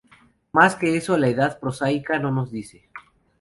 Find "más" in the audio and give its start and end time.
0.51-0.75